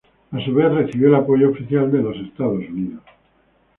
[0.31, 3.01] A su vez, recibió el apoyo oficial de los Estados Unidos.